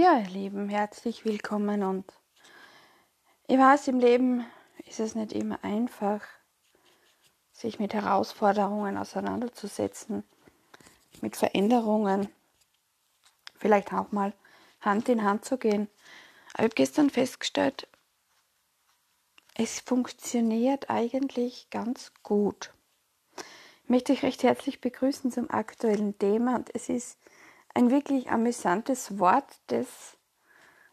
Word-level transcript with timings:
Ja, 0.00 0.16
ihr 0.16 0.28
Lieben, 0.28 0.68
herzlich 0.68 1.24
willkommen 1.24 1.82
und 1.82 2.04
ich 3.48 3.58
weiß, 3.58 3.88
im 3.88 3.98
Leben 3.98 4.46
ist 4.86 5.00
es 5.00 5.16
nicht 5.16 5.32
immer 5.32 5.64
einfach, 5.64 6.22
sich 7.50 7.80
mit 7.80 7.94
Herausforderungen 7.94 8.96
auseinanderzusetzen, 8.96 10.22
mit 11.20 11.34
Veränderungen, 11.34 12.28
vielleicht 13.56 13.92
auch 13.92 14.12
mal 14.12 14.32
Hand 14.80 15.08
in 15.08 15.24
Hand 15.24 15.44
zu 15.44 15.58
gehen. 15.58 15.88
Aber 16.52 16.60
ich 16.60 16.66
habe 16.66 16.76
gestern 16.76 17.10
festgestellt, 17.10 17.88
es 19.56 19.80
funktioniert 19.80 20.90
eigentlich 20.90 21.70
ganz 21.70 22.12
gut. 22.22 22.72
Ich 23.82 23.88
möchte 23.88 24.12
euch 24.12 24.22
recht 24.22 24.44
herzlich 24.44 24.80
begrüßen 24.80 25.32
zum 25.32 25.50
aktuellen 25.50 26.16
Thema 26.20 26.54
und 26.54 26.72
es 26.72 26.88
ist 26.88 27.18
ein 27.74 27.90
wirklich 27.90 28.30
amüsantes 28.30 29.18
Wort, 29.18 29.46
das 29.68 30.16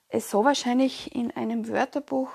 es 0.08 0.30
so 0.30 0.46
wahrscheinlich 0.46 1.16
in 1.16 1.32
einem 1.32 1.68
Wörterbuch 1.68 2.30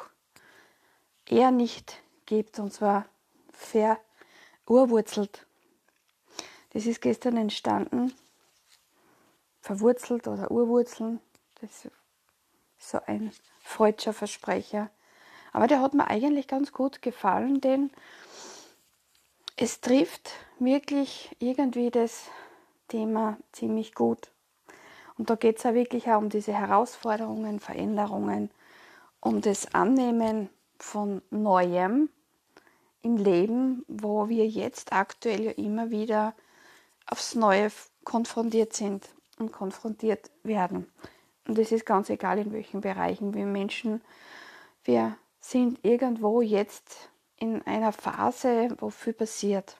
eher 1.26 1.50
nicht 1.50 2.02
gibt, 2.26 2.58
und 2.58 2.72
zwar 2.72 3.06
verurwurzelt. 3.52 5.46
Das 6.70 6.86
ist 6.86 7.00
gestern 7.00 7.36
entstanden, 7.36 8.12
verwurzelt 9.60 10.28
oder 10.28 10.50
urwurzeln, 10.50 11.20
das 11.60 11.84
ist 11.84 11.92
so 12.78 13.00
ein 13.06 13.32
freudscher 13.62 14.12
Versprecher. 14.12 14.90
Aber 15.52 15.66
der 15.66 15.80
hat 15.80 15.94
mir 15.94 16.06
eigentlich 16.06 16.48
ganz 16.48 16.72
gut 16.72 17.02
gefallen, 17.02 17.60
denn 17.60 17.90
es 19.56 19.80
trifft 19.80 20.30
wirklich 20.58 21.36
irgendwie 21.40 21.90
das 21.90 22.28
Thema 22.90 23.38
ziemlich 23.52 23.94
gut. 23.94 24.30
Und 25.16 25.30
da 25.30 25.34
geht 25.34 25.58
es 25.58 25.62
ja 25.62 25.74
wirklich 25.74 26.10
auch 26.10 26.18
um 26.18 26.28
diese 26.28 26.52
Herausforderungen, 26.52 27.60
Veränderungen, 27.60 28.50
um 29.20 29.40
das 29.40 29.74
Annehmen 29.74 30.50
von 30.78 31.22
Neuem 31.30 32.10
im 33.02 33.16
Leben, 33.16 33.84
wo 33.88 34.28
wir 34.28 34.46
jetzt 34.46 34.92
aktuell 34.92 35.42
ja 35.42 35.50
immer 35.52 35.90
wieder 35.90 36.34
aufs 37.06 37.34
Neue 37.34 37.70
konfrontiert 38.04 38.72
sind 38.72 39.08
und 39.38 39.52
konfrontiert 39.52 40.30
werden. 40.42 40.90
Und 41.46 41.58
es 41.58 41.72
ist 41.72 41.86
ganz 41.86 42.10
egal, 42.10 42.38
in 42.38 42.52
welchen 42.52 42.80
Bereichen 42.80 43.34
wir 43.34 43.46
Menschen, 43.46 44.02
wir 44.84 45.16
sind 45.40 45.84
irgendwo 45.84 46.42
jetzt 46.42 47.10
in 47.36 47.62
einer 47.66 47.92
Phase, 47.92 48.68
wo 48.78 48.90
viel 48.90 49.14
passiert 49.14 49.79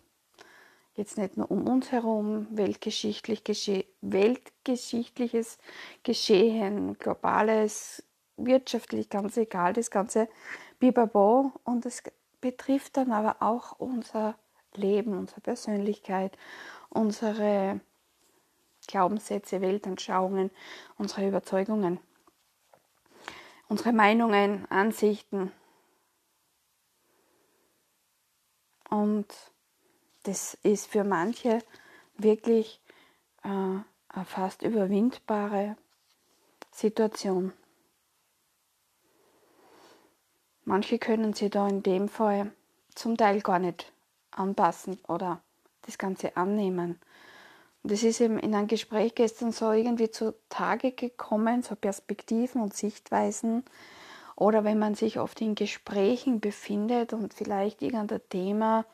jetzt 1.00 1.18
nicht 1.18 1.36
nur 1.36 1.50
um 1.50 1.66
uns 1.66 1.90
herum, 1.90 2.46
weltgeschichtlich 2.50 3.42
gesche 3.42 3.84
weltgeschichtliches 4.02 5.58
Geschehen, 6.02 6.98
globales, 6.98 8.04
wirtschaftlich, 8.36 9.08
ganz 9.08 9.36
egal, 9.36 9.72
das 9.72 9.90
ganze 9.90 10.28
Bibabo. 10.78 11.52
Und 11.64 11.86
es 11.86 12.02
betrifft 12.40 12.96
dann 12.96 13.12
aber 13.12 13.36
auch 13.40 13.78
unser 13.78 14.36
Leben, 14.74 15.18
unsere 15.18 15.40
Persönlichkeit, 15.40 16.36
unsere 16.90 17.80
Glaubenssätze, 18.86 19.60
Weltanschauungen, 19.60 20.50
unsere 20.98 21.26
Überzeugungen, 21.26 21.98
unsere 23.68 23.92
Meinungen, 23.92 24.66
Ansichten. 24.70 25.52
Und 28.88 29.32
das 30.22 30.54
ist 30.62 30.86
für 30.86 31.04
manche 31.04 31.60
wirklich 32.16 32.80
äh, 33.42 33.48
eine 33.48 34.24
fast 34.24 34.62
überwindbare 34.62 35.76
Situation. 36.70 37.52
Manche 40.64 40.98
können 40.98 41.32
sie 41.32 41.50
da 41.50 41.66
in 41.68 41.82
dem 41.82 42.08
Fall 42.08 42.52
zum 42.94 43.16
Teil 43.16 43.40
gar 43.40 43.58
nicht 43.58 43.92
anpassen 44.30 44.98
oder 45.08 45.42
das 45.82 45.98
Ganze 45.98 46.36
annehmen. 46.36 47.00
Und 47.82 47.92
das 47.92 48.02
ist 48.02 48.20
eben 48.20 48.38
in 48.38 48.54
einem 48.54 48.68
Gespräch 48.68 49.14
gestern 49.14 49.52
so 49.52 49.72
irgendwie 49.72 50.10
zutage 50.10 50.92
gekommen, 50.92 51.62
so 51.62 51.74
Perspektiven 51.74 52.60
und 52.60 52.74
Sichtweisen. 52.74 53.64
Oder 54.36 54.64
wenn 54.64 54.78
man 54.78 54.94
sich 54.94 55.18
oft 55.18 55.40
in 55.40 55.54
Gesprächen 55.54 56.40
befindet 56.40 57.12
und 57.12 57.34
vielleicht 57.34 57.82
irgendein 57.82 58.20
Thema 58.28 58.84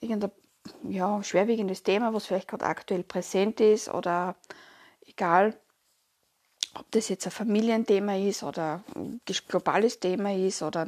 irgendein 0.00 0.32
ja, 0.88 1.22
schwerwiegendes 1.22 1.82
Thema, 1.82 2.12
was 2.12 2.26
vielleicht 2.26 2.48
gerade 2.48 2.66
aktuell 2.66 3.04
präsent 3.04 3.60
ist 3.60 3.88
oder 3.88 4.36
egal, 5.06 5.58
ob 6.74 6.90
das 6.90 7.08
jetzt 7.08 7.26
ein 7.26 7.32
Familienthema 7.32 8.16
ist 8.16 8.42
oder 8.42 8.82
ein 8.94 9.20
globales 9.48 10.00
Thema 10.00 10.34
ist 10.34 10.62
oder 10.62 10.86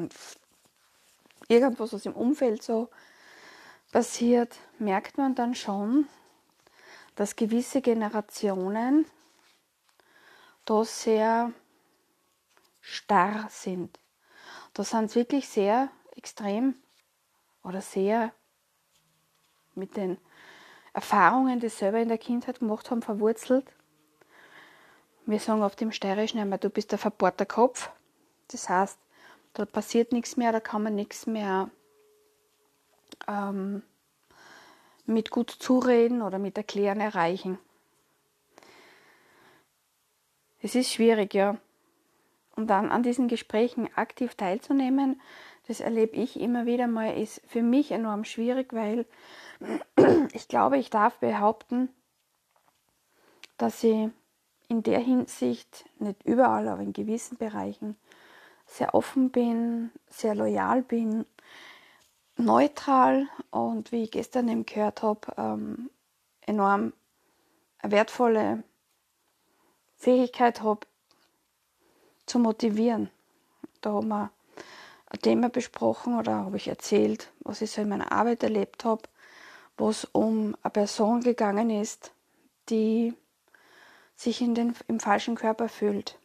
irgendwas, 1.48 1.92
was 1.92 2.06
im 2.06 2.14
Umfeld 2.14 2.62
so 2.62 2.88
passiert, 3.92 4.56
merkt 4.78 5.16
man 5.16 5.34
dann 5.34 5.54
schon, 5.54 6.06
dass 7.14 7.36
gewisse 7.36 7.80
Generationen 7.80 9.06
da 10.64 10.84
sehr 10.84 11.52
starr 12.80 13.48
sind. 13.50 13.98
Da 14.74 14.84
sind 14.84 15.10
sie 15.10 15.20
wirklich 15.20 15.48
sehr 15.48 15.90
extrem 16.14 16.74
oder 17.62 17.80
sehr 17.80 18.32
mit 19.78 19.96
den 19.96 20.18
Erfahrungen, 20.92 21.60
die 21.60 21.68
sie 21.68 21.76
selber 21.76 22.00
in 22.00 22.08
der 22.08 22.18
Kindheit 22.18 22.60
gemacht 22.60 22.90
haben, 22.90 23.02
verwurzelt. 23.02 23.64
Wir 25.26 25.38
sagen 25.38 25.62
auf 25.62 25.76
dem 25.76 25.92
Steirischen 25.92 26.40
einmal, 26.40 26.58
du 26.58 26.70
bist 26.70 26.92
ein 26.92 26.98
verbohrter 26.98 27.46
Kopf. 27.46 27.90
Das 28.50 28.68
heißt, 28.68 28.98
da 29.54 29.64
passiert 29.66 30.12
nichts 30.12 30.36
mehr, 30.36 30.52
da 30.52 30.60
kann 30.60 30.82
man 30.82 30.94
nichts 30.94 31.26
mehr 31.26 31.70
ähm, 33.26 33.82
mit 35.06 35.30
gut 35.30 35.50
zureden 35.50 36.22
oder 36.22 36.38
mit 36.38 36.56
Erklären 36.56 37.00
erreichen. 37.00 37.58
Es 40.60 40.74
ist 40.74 40.92
schwierig, 40.92 41.34
ja. 41.34 41.56
Und 42.56 42.68
dann 42.68 42.90
an 42.90 43.02
diesen 43.02 43.28
Gesprächen 43.28 43.88
aktiv 43.94 44.34
teilzunehmen, 44.34 45.20
das 45.68 45.80
erlebe 45.80 46.16
ich 46.16 46.40
immer 46.40 46.66
wieder 46.66 46.86
mal, 46.86 47.16
ist 47.16 47.42
für 47.46 47.62
mich 47.62 47.92
enorm 47.92 48.24
schwierig, 48.24 48.72
weil 48.72 49.06
ich 50.32 50.48
glaube, 50.48 50.78
ich 50.78 50.90
darf 50.90 51.18
behaupten, 51.18 51.88
dass 53.56 53.82
ich 53.82 54.10
in 54.68 54.82
der 54.82 55.00
Hinsicht 55.00 55.86
nicht 55.98 56.22
überall, 56.24 56.68
aber 56.68 56.82
in 56.82 56.92
gewissen 56.92 57.38
Bereichen 57.38 57.96
sehr 58.66 58.94
offen 58.94 59.30
bin, 59.30 59.90
sehr 60.08 60.34
loyal 60.34 60.82
bin, 60.82 61.24
neutral 62.36 63.26
und 63.50 63.92
wie 63.92 64.04
ich 64.04 64.10
gestern 64.10 64.48
eben 64.48 64.66
gehört 64.66 65.02
habe, 65.02 65.20
ähm, 65.36 65.90
enorm 66.42 66.92
wertvolle 67.82 68.62
Fähigkeit 69.96 70.62
habe, 70.62 70.86
zu 72.26 72.38
motivieren. 72.38 73.10
Da 73.80 73.92
haben 73.92 74.08
wir 74.08 74.30
ein 75.06 75.18
Thema 75.20 75.48
besprochen 75.48 76.18
oder 76.18 76.44
habe 76.44 76.58
ich 76.58 76.68
erzählt, 76.68 77.32
was 77.40 77.62
ich 77.62 77.70
so 77.70 77.80
in 77.80 77.88
meiner 77.88 78.12
Arbeit 78.12 78.42
erlebt 78.42 78.84
habe, 78.84 79.02
wo 79.78 79.88
es 79.88 80.04
um 80.12 80.56
eine 80.62 80.70
Person 80.70 81.20
gegangen 81.20 81.70
ist, 81.70 82.12
die 82.68 83.14
sich 84.16 84.40
in 84.40 84.54
den, 84.54 84.74
im 84.88 85.00
falschen 85.00 85.36
Körper 85.36 85.68
fühlt, 85.68 86.18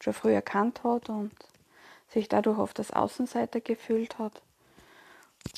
schon 0.00 0.12
früh 0.12 0.34
erkannt 0.34 0.82
hat 0.82 1.08
und 1.08 1.32
sich 2.08 2.28
dadurch 2.28 2.58
oft 2.58 2.78
als 2.80 2.92
Außenseiter 2.92 3.60
gefühlt 3.60 4.18
hat. 4.18 4.42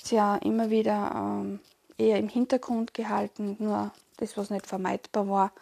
Sie 0.02 0.16
ja 0.16 0.36
immer 0.36 0.70
wieder 0.70 1.12
ähm, 1.14 1.60
eher 1.96 2.18
im 2.18 2.28
Hintergrund 2.28 2.92
gehalten, 2.94 3.56
nur 3.58 3.92
das, 4.18 4.36
was 4.36 4.50
nicht 4.50 4.66
vermeidbar 4.66 5.28
war, 5.28 5.52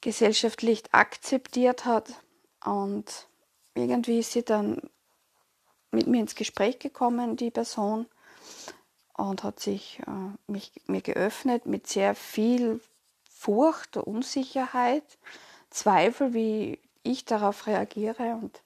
gesellschaftlich 0.00 0.82
akzeptiert 0.92 1.84
hat 1.84 2.14
und 2.64 3.26
irgendwie 3.74 4.20
ist 4.20 4.32
sie 4.32 4.42
dann 4.42 4.80
mit 5.90 6.06
mir 6.06 6.20
ins 6.20 6.34
Gespräch 6.34 6.78
gekommen, 6.78 7.36
die 7.36 7.50
Person, 7.50 8.06
und 9.16 9.42
hat 9.42 9.60
sich 9.60 10.00
äh, 10.06 10.50
mich, 10.50 10.72
mir 10.86 11.00
geöffnet 11.00 11.66
mit 11.66 11.86
sehr 11.86 12.14
viel 12.14 12.80
Furcht, 13.30 13.96
Unsicherheit, 13.96 15.04
Zweifel, 15.70 16.34
wie 16.34 16.78
ich 17.02 17.24
darauf 17.24 17.66
reagiere. 17.66 18.38
Und 18.42 18.62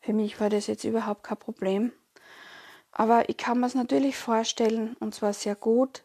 für 0.00 0.12
mich 0.12 0.40
war 0.40 0.50
das 0.50 0.66
jetzt 0.66 0.84
überhaupt 0.84 1.24
kein 1.24 1.38
Problem. 1.38 1.92
Aber 2.92 3.28
ich 3.28 3.36
kann 3.36 3.60
mir 3.60 3.66
es 3.66 3.74
natürlich 3.74 4.16
vorstellen, 4.16 4.96
und 5.00 5.14
zwar 5.14 5.32
sehr 5.32 5.54
gut, 5.54 6.04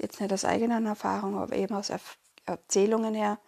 jetzt 0.00 0.20
nicht 0.20 0.32
aus 0.32 0.44
eigener 0.44 0.84
Erfahrung, 0.84 1.38
aber 1.38 1.54
eben 1.54 1.74
aus 1.74 1.92
Erzählungen 2.46 3.14
her, 3.14 3.38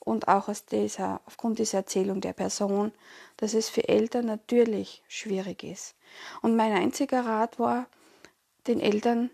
und 0.00 0.28
auch 0.28 0.48
aus 0.48 0.64
dieser, 0.64 1.20
aufgrund 1.26 1.58
dieser 1.58 1.78
Erzählung 1.78 2.20
der 2.20 2.32
Person, 2.32 2.92
dass 3.36 3.54
es 3.54 3.68
für 3.68 3.88
Eltern 3.88 4.26
natürlich 4.26 5.02
schwierig 5.08 5.62
ist. 5.62 5.94
Und 6.40 6.56
mein 6.56 6.72
einziger 6.72 7.24
Rat 7.24 7.58
war, 7.58 7.86
den 8.66 8.80
Eltern 8.80 9.30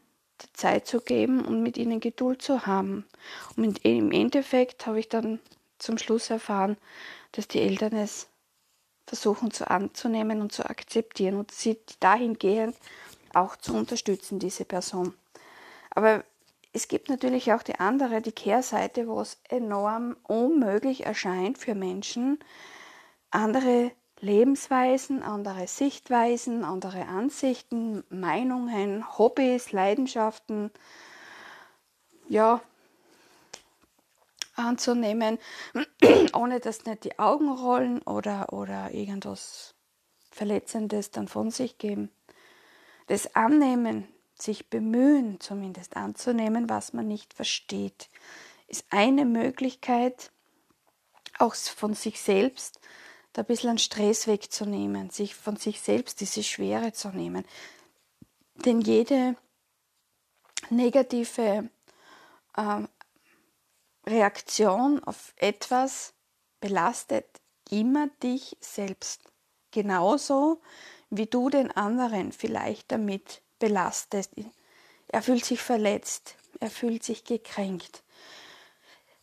Zeit 0.53 0.87
zu 0.87 1.01
geben 1.01 1.45
und 1.45 1.63
mit 1.63 1.77
ihnen 1.77 2.01
Geduld 2.01 2.43
zu 2.43 2.67
haben. 2.67 3.07
Und 3.57 3.85
im 3.85 4.13
Endeffekt 4.13 4.87
habe 4.87 5.01
ich 5.01 5.09
dann 5.09 5.41
zum 5.79 5.99
Schluss 5.99 6.31
erfahren, 6.31 6.77
dass 7.33 7.49
die 7.49 7.61
Eltern 7.61 7.95
es 7.95 8.29
versuchen 9.07 9.51
zu 9.51 9.71
anzunehmen 9.71 10.41
und 10.41 10.53
zu 10.53 10.69
akzeptieren 10.69 11.37
und 11.37 11.53
sie 11.53 11.79
dahingehend 12.01 12.77
auch 13.35 13.57
zu 13.57 13.75
unterstützen, 13.75 14.39
diese 14.39 14.65
Person. 14.65 15.15
Aber 15.91 16.25
es 16.73 16.89
gibt 16.89 17.09
natürlich 17.09 17.53
auch 17.53 17.63
die 17.63 17.77
andere, 17.77 18.21
die 18.21 18.33
Kehrseite, 18.33 19.07
wo 19.07 19.21
es 19.21 19.39
enorm 19.49 20.17
unmöglich 20.25 21.07
erscheint 21.07 21.59
für 21.59 21.75
Menschen, 21.75 22.39
andere 23.31 23.93
Lebensweisen, 24.21 25.23
andere 25.23 25.67
Sichtweisen, 25.67 26.65
andere 26.65 27.07
Ansichten, 27.07 28.03
Meinungen, 28.09 29.19
Hobbys, 29.19 29.73
Leidenschaften, 29.73 30.71
ja, 32.29 32.61
anzunehmen, 34.55 35.39
ohne 36.35 36.61
dass 36.61 36.87
nicht 36.87 37.05
die 37.05 37.19
Augen 37.19 37.51
rollen 37.51 38.01
oder, 38.03 38.53
oder 38.53 38.93
irgendwas 38.93 39.75
Verletzendes 40.31 41.11
dann 41.11 41.29
von 41.29 41.51
sich 41.51 41.79
geben. 41.79 42.11
Das 43.07 43.35
Annehmen, 43.37 44.09
sich 44.35 44.69
bemühen, 44.69 45.41
zumindest 45.41 45.97
anzunehmen, 45.97 46.69
was 46.69 46.93
man 46.93 47.07
nicht 47.07 47.35
versteht, 47.35 48.09
ist 48.67 48.85
eine 48.91 49.25
Möglichkeit, 49.25 50.31
auch 51.39 51.55
von 51.55 51.95
sich 51.95 52.21
selbst 52.21 52.81
da 53.37 53.43
ein 53.43 53.47
bisschen 53.47 53.77
Stress 53.77 54.27
wegzunehmen, 54.27 55.11
sich 55.11 55.35
von 55.35 55.57
sich 55.57 55.83
selbst 55.83 56.21
diese 56.21 56.43
Schwere 56.43 56.93
zu 56.93 57.11
nehmen. 57.11 57.45
Denn 58.55 58.81
jede 58.81 59.37
negative 60.71 61.69
äh, 62.57 62.83
Reaktion 64.07 65.05
auf 65.05 65.35
etwas 65.37 66.15
belastet 66.61 67.27
immer 67.69 68.09
dich 68.23 68.57
selbst. 68.61 69.21
Genauso 69.71 70.63
wie 71.11 71.27
du 71.27 71.51
den 71.51 71.71
anderen 71.71 72.33
vielleicht 72.33 72.91
damit 72.91 73.43
belastest. 73.59 74.33
Er 75.09 75.21
fühlt 75.21 75.45
sich 75.45 75.61
verletzt, 75.61 76.37
er 76.59 76.71
fühlt 76.71 77.05
sich 77.05 77.25
gekränkt. 77.25 78.03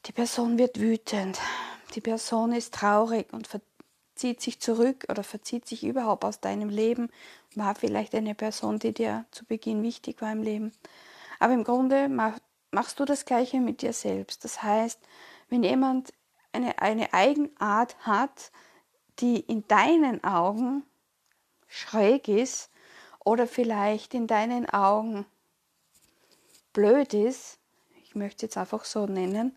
Die 0.05 0.11
Person 0.11 0.59
wird 0.59 0.79
wütend, 0.79 1.39
die 1.95 2.01
Person 2.01 2.51
ist 2.51 2.75
traurig 2.75 3.33
und 3.33 3.47
verzieht 4.13 4.41
sich 4.41 4.59
zurück 4.59 5.05
oder 5.09 5.23
verzieht 5.23 5.65
sich 5.65 5.83
überhaupt 5.83 6.23
aus 6.23 6.39
deinem 6.39 6.69
Leben, 6.69 7.09
war 7.55 7.73
vielleicht 7.73 8.13
eine 8.13 8.35
Person, 8.35 8.77
die 8.77 8.93
dir 8.93 9.25
zu 9.31 9.43
Beginn 9.43 9.81
wichtig 9.81 10.21
war 10.21 10.31
im 10.31 10.43
Leben. 10.43 10.71
Aber 11.39 11.53
im 11.53 11.63
Grunde 11.63 12.09
machst 12.09 12.99
du 12.99 13.05
das 13.05 13.25
Gleiche 13.25 13.59
mit 13.59 13.81
dir 13.81 13.91
selbst. 13.91 14.43
Das 14.43 14.61
heißt, 14.61 14.99
wenn 15.49 15.63
jemand 15.63 16.13
eine, 16.51 16.79
eine 16.79 17.11
Eigenart 17.11 17.97
hat, 18.01 18.51
die 19.19 19.39
in 19.39 19.67
deinen 19.67 20.23
Augen 20.23 20.83
schräg 21.67 22.27
ist 22.27 22.69
oder 23.25 23.47
vielleicht 23.47 24.13
in 24.13 24.27
deinen 24.27 24.69
Augen 24.69 25.25
blöd 26.71 27.15
ist, 27.15 27.57
ich 28.03 28.13
möchte 28.13 28.45
es 28.45 28.51
jetzt 28.51 28.57
einfach 28.57 28.85
so 28.85 29.07
nennen, 29.07 29.55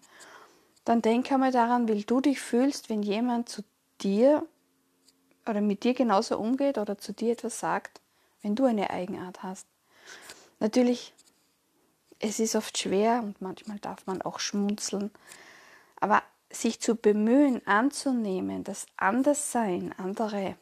dann 0.87 1.03
denk 1.03 1.31
einmal 1.31 1.53
daran, 1.53 1.88
wie 1.88 2.05
du 2.05 2.23
dich 2.23 2.41
fühlst, 2.41 2.88
wenn 2.88 3.03
jemand 3.03 3.50
zu 3.50 3.62
dir 4.02 4.46
oder 5.48 5.60
mit 5.60 5.84
dir 5.84 5.94
genauso 5.94 6.38
umgeht 6.38 6.78
oder 6.78 6.98
zu 6.98 7.12
dir 7.12 7.32
etwas 7.32 7.60
sagt, 7.60 8.00
wenn 8.43 8.54
du 8.54 8.64
eine 8.64 8.90
Eigenart 8.90 9.43
hast. 9.43 9.66
Natürlich 10.58 11.12
es 12.19 12.40
ist 12.40 12.56
oft 12.56 12.76
schwer 12.78 13.20
und 13.22 13.40
manchmal 13.43 13.78
darf 13.78 14.06
man 14.06 14.22
auch 14.22 14.40
schmunzeln, 14.40 15.10
aber 16.00 16.22
sich 16.50 16.81
zu 16.81 16.94
bemühen, 16.94 17.66
anzunehmen, 17.66 18.64
das 18.64 18.87
Anderssein, 18.96 19.94
andere 19.98 20.56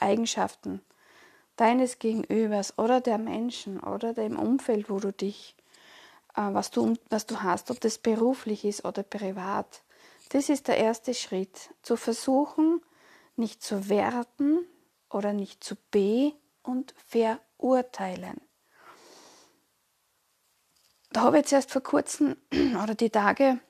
Eigenschaften 0.00 0.80
deines 1.56 1.98
Gegenübers 1.98 2.78
oder 2.78 3.00
der 3.00 3.18
Menschen 3.18 3.80
oder 3.80 4.14
dem 4.14 4.38
Umfeld, 4.38 4.90
wo 4.90 4.98
du 5.00 5.12
dich, 5.12 5.56
äh, 6.34 6.42
was, 6.52 6.70
du, 6.70 6.94
was 7.10 7.26
du 7.26 7.42
hast, 7.42 7.70
ob 7.70 7.80
das 7.80 7.98
beruflich 7.98 8.64
ist 8.64 8.84
oder 8.84 9.02
privat. 9.02 9.82
Das 10.30 10.48
ist 10.48 10.68
der 10.68 10.78
erste 10.78 11.14
Schritt, 11.14 11.70
zu 11.82 11.96
versuchen, 11.96 12.82
nicht 13.36 13.62
zu 13.62 13.88
werten 13.88 14.66
oder 15.10 15.32
nicht 15.32 15.64
zu 15.64 15.76
be- 15.90 16.34
und 16.62 16.94
ver 17.06 17.40
urteilen. 17.56 18.40
Da 21.10 21.22
habe 21.22 21.36
ich 21.38 21.42
jetzt 21.42 21.52
erst 21.52 21.70
vor 21.70 21.82
kurzem 21.82 22.36
oder 22.82 22.94
die 22.94 23.10
Tage 23.10 23.60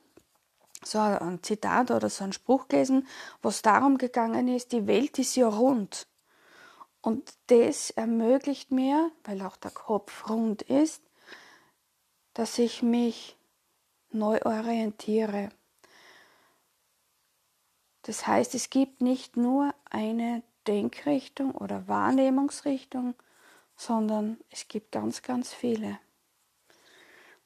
so 0.84 0.98
ein 0.98 1.42
Zitat 1.42 1.90
oder 1.90 2.08
so 2.08 2.24
ein 2.24 2.32
Spruch 2.32 2.68
gelesen, 2.68 3.06
wo 3.42 3.48
es 3.48 3.62
darum 3.62 3.98
gegangen 3.98 4.48
ist, 4.48 4.72
die 4.72 4.86
Welt 4.86 5.18
ist 5.18 5.36
ja 5.36 5.48
rund. 5.48 6.06
Und 7.00 7.32
das 7.46 7.90
ermöglicht 7.90 8.70
mir, 8.70 9.10
weil 9.24 9.42
auch 9.42 9.56
der 9.56 9.70
Kopf 9.70 10.28
rund 10.28 10.62
ist, 10.62 11.02
dass 12.34 12.58
ich 12.58 12.82
mich 12.82 13.36
neu 14.10 14.40
orientiere. 14.42 15.50
Das 18.08 18.26
heißt, 18.26 18.54
es 18.54 18.70
gibt 18.70 19.02
nicht 19.02 19.36
nur 19.36 19.74
eine 19.90 20.42
Denkrichtung 20.66 21.50
oder 21.50 21.88
Wahrnehmungsrichtung, 21.88 23.14
sondern 23.76 24.38
es 24.50 24.66
gibt 24.66 24.92
ganz, 24.92 25.20
ganz 25.20 25.52
viele. 25.52 25.98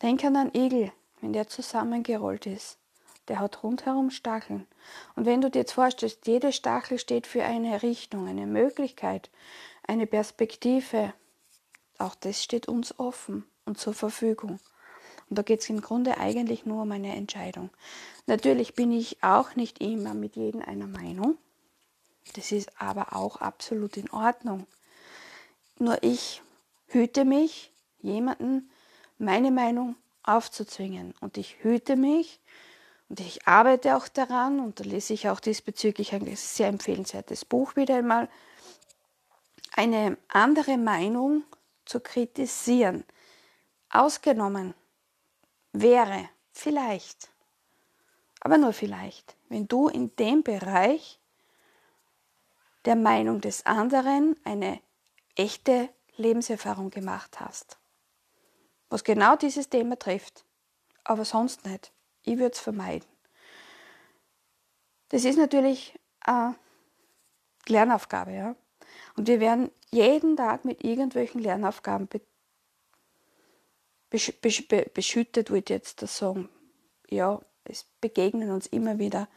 Denk 0.03 0.23
an 0.25 0.37
einen 0.37 0.55
Igel, 0.55 0.93
wenn 1.21 1.33
der 1.33 1.49
zusammengerollt 1.49 2.47
ist. 2.47 2.79
Der 3.27 3.41
hat 3.41 3.65
rundherum 3.65 4.11
Stacheln. 4.13 4.69
Und 5.17 5.27
wenn 5.27 5.41
du 5.41 5.51
dir 5.51 5.59
jetzt 5.59 5.73
vorstellst, 5.73 6.29
jede 6.29 6.53
Stachel 6.53 7.01
steht 7.01 7.27
für 7.27 7.43
eine 7.43 7.83
Richtung, 7.83 8.29
eine 8.29 8.47
Möglichkeit, 8.47 9.31
eine 9.89 10.07
Perspektive, 10.07 11.13
auch 11.99 12.15
das 12.15 12.41
steht 12.41 12.69
uns 12.69 12.97
offen 13.01 13.45
und 13.65 13.79
zur 13.79 13.95
Verfügung. 13.95 14.61
Und 15.29 15.39
da 15.39 15.43
geht 15.43 15.61
es 15.61 15.71
im 15.71 15.81
Grunde 15.81 16.19
eigentlich 16.19 16.67
nur 16.67 16.83
um 16.83 16.93
eine 16.93 17.15
Entscheidung. 17.15 17.71
Natürlich 18.27 18.75
bin 18.75 18.93
ich 18.93 19.23
auch 19.23 19.57
nicht 19.57 19.81
immer 19.81 20.15
mit 20.15 20.37
jedem 20.37 20.63
einer 20.63 20.87
Meinung. 20.87 21.39
Das 22.35 22.53
ist 22.53 22.71
aber 22.81 23.17
auch 23.17 23.37
absolut 23.37 23.97
in 23.97 24.11
Ordnung. 24.11 24.67
Nur 25.79 26.03
ich 26.03 26.43
hüte 26.89 27.25
mich, 27.25 27.73
jemanden 28.01 28.71
meine 29.19 29.51
Meinung 29.51 29.97
aufzuzwingen. 30.23 31.15
Und 31.21 31.37
ich 31.37 31.63
hüte 31.63 31.97
mich 31.97 32.41
und 33.09 33.21
ich 33.21 33.47
arbeite 33.47 33.97
auch 33.97 34.09
daran 34.09 34.61
und 34.61 34.81
da 34.81 34.85
lese 34.85 35.13
ich 35.13 35.29
auch 35.29 35.41
diesbezüglich 35.41 36.15
ein 36.15 36.35
sehr 36.37 36.69
empfehlenswertes 36.69 37.45
Buch 37.45 37.77
wieder 37.77 37.97
einmal, 37.97 38.29
eine 39.75 40.17
andere 40.29 40.77
Meinung 40.77 41.45
zu 41.85 42.01
kritisieren. 42.01 43.05
Ausgenommen 43.91 44.75
wäre 45.73 46.29
vielleicht, 46.53 47.31
aber 48.41 48.59
nur 48.59 48.73
vielleicht, 48.73 49.37
wenn 49.49 49.69
du 49.69 49.89
in 49.89 50.15
dem 50.17 50.43
Bereich 50.43 51.19
der 52.85 52.97
Meinung 52.97 53.41
des 53.41 53.65
anderen 53.65 54.37
eine 54.45 54.81
echte 55.37 55.89
Lebenserfahrung 56.17 56.91
gemacht 56.91 57.41
hast. 57.41 57.79
Was 58.89 59.05
genau 59.05 59.37
dieses 59.37 59.69
Thema 59.69 59.99
trifft, 59.99 60.45
aber 61.05 61.25
sonst 61.25 61.65
nicht. 61.65 61.93
Ich 62.23 62.39
würde 62.39 62.53
es 62.53 62.61
vermeiden. 62.61 63.09
Das 65.09 65.25
ist 65.25 65.37
natürlich 65.37 65.99
eine 66.21 66.55
Lernaufgabe, 67.67 68.33
ja. 68.33 68.57
Und 69.17 69.29
wir 69.29 69.41
werden 69.41 69.71
jeden 69.91 70.37
Tag 70.37 70.65
mit 70.65 70.85
irgendwelchen 70.85 71.41
Lernaufgaben 71.41 72.07
be 72.09 72.21
besch 74.13 74.33
besch 74.41 74.69
beschüttet, 74.95 75.51
ich 75.51 75.69
jetzt 75.69 76.03
das 76.03 76.19
sagen. 76.19 76.49
Ja, 77.09 77.41
es 77.65 77.85
begegnen 78.01 78.51
uns 78.51 78.67
immer 78.67 78.99
wieder 78.99 79.29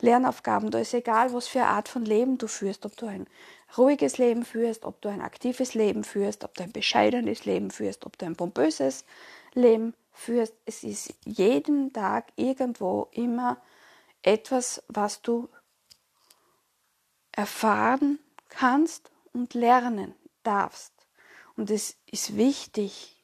Lernaufgaben. 0.00 0.70
Da 0.70 0.78
ist 0.78 0.94
egal, 0.94 1.32
was 1.32 1.48
für 1.48 1.60
eine 1.60 1.68
Art 1.68 1.88
von 1.88 2.04
Leben 2.04 2.38
du 2.38 2.46
führst, 2.46 2.86
ob 2.86 2.96
du 2.96 3.06
ein 3.06 3.26
ruhiges 3.76 4.18
Leben 4.18 4.44
führst, 4.44 4.84
ob 4.84 5.00
du 5.00 5.08
ein 5.08 5.20
aktives 5.20 5.74
Leben 5.74 6.04
führst, 6.04 6.44
ob 6.44 6.54
du 6.54 6.62
ein 6.62 6.72
bescheidenes 6.72 7.44
Leben 7.44 7.70
führst, 7.70 8.06
ob 8.06 8.18
du 8.18 8.26
ein 8.26 8.36
pompöses 8.36 9.04
Leben 9.54 9.94
führst. 10.12 10.54
Es 10.64 10.84
ist 10.84 11.14
jeden 11.24 11.92
Tag 11.92 12.32
irgendwo 12.36 13.08
immer 13.12 13.60
etwas, 14.22 14.82
was 14.88 15.22
du 15.22 15.48
erfahren 17.32 18.18
kannst 18.48 19.10
und 19.32 19.54
lernen 19.54 20.14
darfst. 20.42 20.92
Und 21.56 21.70
es 21.70 21.96
ist 22.06 22.36
wichtig. 22.36 23.21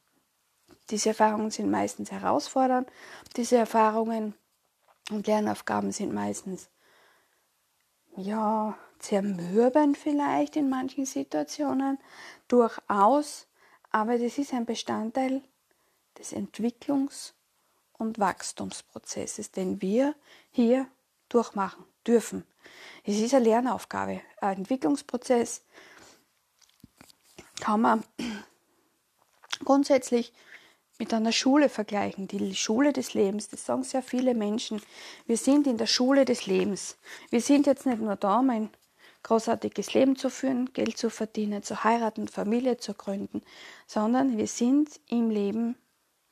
Diese 0.90 1.10
Erfahrungen 1.10 1.50
sind 1.50 1.70
meistens 1.70 2.10
herausfordernd. 2.10 2.90
Diese 3.36 3.56
Erfahrungen 3.56 4.34
und 5.10 5.26
Lernaufgaben 5.26 5.92
sind 5.92 6.14
meistens 6.14 6.68
ja 8.16 8.76
zermürbend 8.98 9.96
vielleicht 9.96 10.56
in 10.56 10.68
manchen 10.68 11.06
Situationen, 11.06 11.98
durchaus, 12.48 13.46
aber 13.90 14.18
das 14.18 14.38
ist 14.38 14.52
ein 14.52 14.66
Bestandteil 14.66 15.42
des 16.18 16.34
Entwicklungs- 16.34 17.32
und 17.92 18.18
Wachstumsprozesses, 18.18 19.50
den 19.50 19.80
wir 19.82 20.14
hier 20.50 20.88
durchmachen 21.28 21.84
dürfen. 22.06 22.44
Es 23.04 23.18
ist 23.18 23.34
eine 23.34 23.44
Lernaufgabe, 23.44 24.20
ein 24.40 24.58
Entwicklungsprozess. 24.58 25.62
Kann 27.60 27.80
man 27.80 28.04
grundsätzlich 29.64 30.32
mit 30.98 31.14
einer 31.14 31.32
Schule 31.32 31.68
vergleichen, 31.68 32.26
die 32.26 32.54
Schule 32.54 32.92
des 32.92 33.14
Lebens. 33.14 33.48
Das 33.48 33.64
sagen 33.64 33.84
sehr 33.84 34.02
viele 34.02 34.34
Menschen. 34.34 34.82
Wir 35.26 35.36
sind 35.36 35.66
in 35.66 35.78
der 35.78 35.86
Schule 35.86 36.24
des 36.24 36.46
Lebens. 36.46 36.98
Wir 37.30 37.40
sind 37.40 37.66
jetzt 37.66 37.86
nicht 37.86 38.00
nur 38.00 38.16
da, 38.16 38.40
um 38.40 38.50
ein 38.50 38.70
großartiges 39.22 39.94
Leben 39.94 40.16
zu 40.16 40.30
führen, 40.30 40.72
Geld 40.72 40.96
zu 40.96 41.10
verdienen, 41.10 41.62
zu 41.62 41.84
heiraten, 41.84 42.28
Familie 42.28 42.78
zu 42.78 42.94
gründen, 42.94 43.42
sondern 43.86 44.36
wir 44.36 44.46
sind 44.46 45.00
im 45.08 45.30
Leben, 45.30 45.76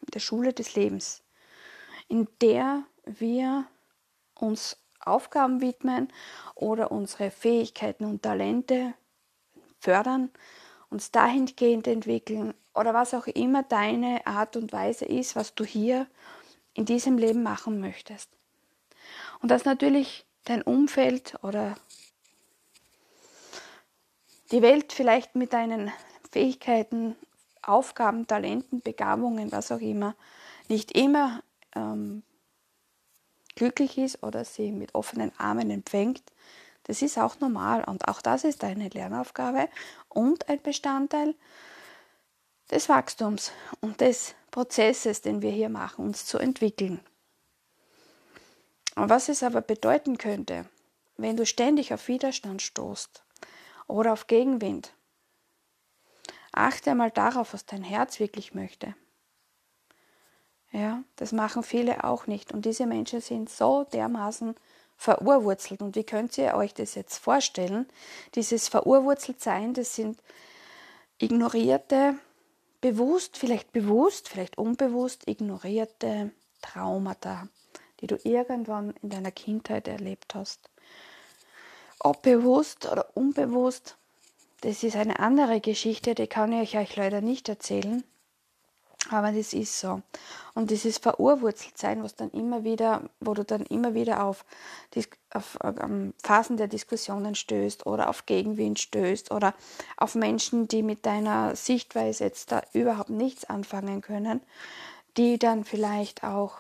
in 0.00 0.10
der 0.14 0.20
Schule 0.20 0.52
des 0.52 0.74
Lebens, 0.74 1.22
in 2.08 2.28
der 2.40 2.84
wir 3.04 3.66
uns 4.34 4.76
Aufgaben 5.00 5.60
widmen 5.60 6.08
oder 6.54 6.90
unsere 6.90 7.30
Fähigkeiten 7.30 8.04
und 8.04 8.22
Talente 8.22 8.94
fördern, 9.78 10.30
uns 10.90 11.10
dahingehend 11.10 11.86
entwickeln 11.86 12.54
oder 12.74 12.94
was 12.94 13.14
auch 13.14 13.26
immer 13.26 13.62
deine 13.62 14.26
Art 14.26 14.56
und 14.56 14.72
Weise 14.72 15.04
ist, 15.04 15.36
was 15.36 15.54
du 15.54 15.64
hier 15.64 16.06
in 16.74 16.84
diesem 16.84 17.18
Leben 17.18 17.42
machen 17.42 17.80
möchtest. 17.80 18.30
Und 19.40 19.50
dass 19.50 19.64
natürlich 19.64 20.26
dein 20.44 20.62
Umfeld 20.62 21.36
oder 21.42 21.76
die 24.52 24.62
Welt 24.62 24.92
vielleicht 24.92 25.34
mit 25.34 25.52
deinen 25.52 25.92
Fähigkeiten, 26.30 27.16
Aufgaben, 27.62 28.26
Talenten, 28.26 28.80
Begabungen, 28.80 29.50
was 29.50 29.72
auch 29.72 29.80
immer, 29.80 30.14
nicht 30.68 30.92
immer 30.92 31.42
ähm, 31.74 32.22
glücklich 33.56 33.98
ist 33.98 34.22
oder 34.22 34.44
sie 34.44 34.70
mit 34.70 34.94
offenen 34.94 35.32
Armen 35.38 35.70
empfängt, 35.70 36.22
das 36.86 37.02
ist 37.02 37.18
auch 37.18 37.40
normal 37.40 37.82
und 37.84 38.06
auch 38.06 38.22
das 38.22 38.44
ist 38.44 38.62
eine 38.62 38.88
Lernaufgabe 38.88 39.68
und 40.08 40.48
ein 40.48 40.62
Bestandteil 40.62 41.34
des 42.70 42.88
Wachstums 42.88 43.52
und 43.80 44.00
des 44.00 44.34
Prozesses, 44.52 45.20
den 45.20 45.42
wir 45.42 45.50
hier 45.50 45.68
machen, 45.68 46.04
uns 46.04 46.26
zu 46.26 46.38
entwickeln. 46.38 47.00
Und 48.94 49.10
was 49.10 49.28
es 49.28 49.42
aber 49.42 49.60
bedeuten 49.60 50.16
könnte, 50.16 50.66
wenn 51.16 51.36
du 51.36 51.44
ständig 51.44 51.92
auf 51.92 52.06
Widerstand 52.08 52.62
stoßt 52.62 53.24
oder 53.88 54.12
auf 54.12 54.28
Gegenwind, 54.28 54.94
achte 56.52 56.92
einmal 56.92 57.10
darauf, 57.10 57.52
was 57.52 57.66
dein 57.66 57.82
Herz 57.82 58.20
wirklich 58.20 58.54
möchte. 58.54 58.94
Ja, 60.70 61.02
das 61.16 61.32
machen 61.32 61.62
viele 61.62 62.04
auch 62.04 62.26
nicht. 62.26 62.52
Und 62.52 62.64
diese 62.64 62.86
Menschen 62.86 63.20
sind 63.20 63.50
so 63.50 63.84
dermaßen 63.84 64.54
verurwurzelt. 64.96 65.82
Und 65.82 65.96
wie 65.96 66.04
könnt 66.04 66.36
ihr 66.38 66.54
euch 66.54 66.74
das 66.74 66.94
jetzt 66.94 67.18
vorstellen? 67.18 67.86
Dieses 68.34 68.68
Verurwurzeltsein, 68.68 69.74
das 69.74 69.94
sind 69.94 70.18
ignorierte, 71.18 72.14
bewusst, 72.80 73.36
vielleicht 73.36 73.72
bewusst, 73.72 74.28
vielleicht 74.28 74.58
unbewusst 74.58 75.28
ignorierte 75.28 76.30
Traumata, 76.62 77.48
die 78.00 78.06
du 78.06 78.16
irgendwann 78.24 78.94
in 79.02 79.10
deiner 79.10 79.32
Kindheit 79.32 79.88
erlebt 79.88 80.34
hast. 80.34 80.70
Ob 81.98 82.22
bewusst 82.22 82.86
oder 82.86 83.08
unbewusst, 83.14 83.96
das 84.60 84.82
ist 84.82 84.96
eine 84.96 85.18
andere 85.18 85.60
Geschichte, 85.60 86.14
die 86.14 86.26
kann 86.26 86.52
ich 86.52 86.76
euch 86.76 86.96
leider 86.96 87.20
nicht 87.20 87.48
erzählen. 87.48 88.04
Aber 89.10 89.30
das 89.32 89.52
ist 89.52 89.78
so. 89.78 90.02
Und 90.54 90.70
dieses 90.70 90.98
Verurwurzeltsein, 90.98 92.02
was 92.02 92.16
dann 92.16 92.30
immer 92.30 92.64
wieder, 92.64 93.08
wo 93.20 93.34
du 93.34 93.44
dann 93.44 93.62
immer 93.62 93.94
wieder 93.94 94.24
auf, 94.24 94.44
auf, 95.32 95.60
auf 95.60 95.74
Phasen 96.22 96.56
der 96.56 96.66
Diskussionen 96.66 97.34
stößt 97.34 97.86
oder 97.86 98.08
auf 98.08 98.26
Gegenwind 98.26 98.80
stößt 98.80 99.30
oder 99.30 99.54
auf 99.96 100.14
Menschen, 100.14 100.66
die 100.66 100.82
mit 100.82 101.06
deiner 101.06 101.54
Sichtweise 101.54 102.24
jetzt 102.24 102.50
da 102.52 102.62
überhaupt 102.72 103.10
nichts 103.10 103.44
anfangen 103.44 104.00
können, 104.00 104.40
die 105.16 105.38
dann 105.38 105.64
vielleicht 105.64 106.24
auch 106.24 106.56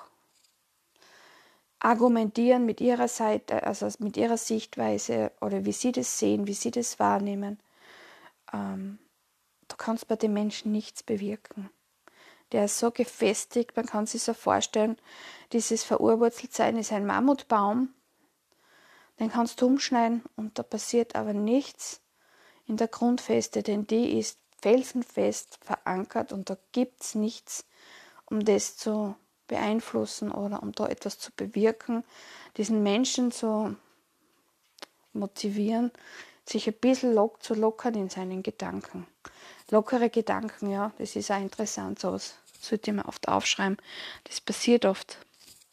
argumentieren 1.80 2.64
mit 2.64 2.80
ihrer 2.80 3.08
Seite, 3.08 3.64
also 3.64 3.88
mit 3.98 4.16
ihrer 4.16 4.38
Sichtweise 4.38 5.32
oder 5.40 5.64
wie 5.64 5.72
sie 5.72 5.92
das 5.92 6.18
sehen, 6.18 6.46
wie 6.46 6.54
sie 6.54 6.70
das 6.70 6.98
wahrnehmen. 6.98 7.58
Ähm, 8.52 8.98
du 9.68 9.76
kannst 9.76 10.08
bei 10.08 10.16
den 10.16 10.32
Menschen 10.32 10.72
nichts 10.72 11.02
bewirken 11.02 11.70
der 12.52 12.66
ist 12.66 12.78
so 12.78 12.90
gefestigt, 12.90 13.76
man 13.76 13.86
kann 13.86 14.06
sich 14.06 14.22
so 14.22 14.34
vorstellen, 14.34 14.96
dieses 15.52 15.84
Verurwurzeltsein 15.84 16.76
ist 16.76 16.92
ein 16.92 17.06
Mammutbaum, 17.06 17.90
den 19.18 19.30
kannst 19.30 19.60
du 19.60 19.66
umschneiden 19.66 20.22
und 20.36 20.58
da 20.58 20.62
passiert 20.62 21.16
aber 21.16 21.32
nichts. 21.32 22.00
In 22.66 22.76
der 22.76 22.88
Grundfeste, 22.88 23.62
denn 23.62 23.86
die 23.86 24.18
ist 24.18 24.38
felsenfest 24.60 25.58
verankert 25.62 26.32
und 26.32 26.50
da 26.50 26.56
gibt 26.72 27.02
es 27.02 27.14
nichts, 27.14 27.64
um 28.26 28.44
das 28.44 28.76
zu 28.76 29.14
beeinflussen 29.46 30.32
oder 30.32 30.62
um 30.62 30.72
da 30.72 30.88
etwas 30.88 31.18
zu 31.18 31.30
bewirken, 31.36 32.02
diesen 32.56 32.82
Menschen 32.82 33.30
zu 33.30 33.76
motivieren, 35.12 35.92
sich 36.48 36.66
ein 36.68 36.74
bisschen 36.74 37.14
lock 37.14 37.42
zu 37.42 37.54
lockern 37.54 37.94
in 37.94 38.08
seinen 38.08 38.42
Gedanken 38.42 39.06
lockere 39.70 40.10
Gedanken, 40.10 40.70
ja, 40.70 40.92
das 40.98 41.16
ist 41.16 41.30
auch 41.30 41.40
interessant, 41.40 41.98
sowas 41.98 42.34
sollte 42.60 42.92
man 42.92 43.06
oft 43.06 43.28
aufschreiben. 43.28 43.76
Das 44.24 44.40
passiert 44.40 44.84
oft, 44.84 45.18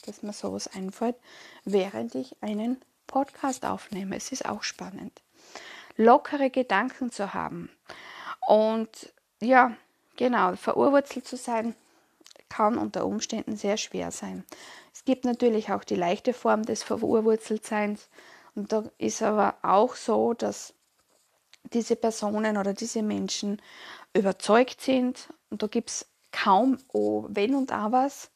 dass 0.06 0.24
mir 0.24 0.34
sowas 0.34 0.68
einfällt, 0.68 1.16
während 1.64 2.16
ich 2.16 2.36
einen 2.42 2.82
Podcast 3.08 3.66
aufnehme. 3.66 4.16
Es 4.16 4.32
ist 4.32 4.46
auch 4.46 4.64
spannend. 4.64 5.22
Lockere 5.96 6.50
Gedanken 6.50 7.12
zu 7.12 7.34
haben. 7.34 7.70
Und 8.48 9.14
ja, 9.40 9.76
genau, 10.18 10.56
verurwurzelt 10.56 11.28
zu 11.28 11.38
sein, 11.38 11.76
kann 12.50 12.78
unter 12.78 13.06
Umständen 13.06 13.56
sehr 13.56 13.78
schwer 13.78 14.12
sein. 14.12 14.44
Es 14.94 15.06
gibt 15.06 15.26
natürlich 15.26 15.72
auch 15.72 15.84
die 15.84 15.96
leichte 15.96 16.34
Form 16.34 16.64
des 16.64 16.84
Verurwurzeltseins. 16.84 18.10
Und 18.56 18.72
da 18.72 18.84
ist 18.98 19.22
aber 19.22 19.56
auch 19.62 19.96
so, 19.96 20.34
dass 20.34 20.74
diese 21.72 21.96
Personen 21.96 22.58
oder 22.58 22.74
diese 22.74 23.02
Menschen 23.02 23.62
überzeugt 24.14 24.82
sind, 24.82 25.30
und 25.50 25.64
da 25.64 25.68
gibt 25.68 25.90
es 25.90 26.06
kaum 26.32 26.78
oh, 26.92 27.26
wenn 27.30 27.56
und 27.56 27.72
abers, 27.72 28.30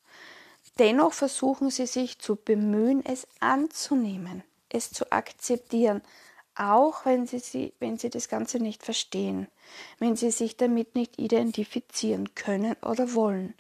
dennoch 0.79 1.13
versuchen 1.13 1.69
sie 1.69 1.88
sich 1.88 2.19
zu 2.19 2.36
bemühen, 2.36 3.05
es 3.05 3.27
anzunehmen, 3.39 4.43
es 4.69 4.91
zu 4.91 5.12
akzeptieren, 5.12 6.01
auch 6.55 7.05
wenn 7.05 7.27
sie, 7.27 7.39
sie, 7.39 7.74
wenn 7.79 7.97
sie 7.97 8.09
das 8.09 8.29
Ganze 8.29 8.59
nicht 8.59 8.83
verstehen, 8.83 9.47
wenn 10.00 10.15
sie 10.15 10.31
sich 10.31 10.57
damit 10.57 10.95
nicht 10.95 11.19
identifizieren 11.19 12.33
können 12.33 12.75
oder 12.81 13.13
wollen. 13.13 13.53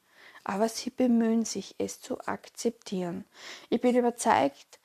Aber 0.43 0.69
sie 0.69 0.89
bemühen 0.89 1.45
sich, 1.45 1.75
es 1.77 1.99
zu 1.99 2.19
akzeptieren. 2.21 3.25
Ich 3.69 3.81
bin 3.81 3.95
überzeugt, 3.95 4.79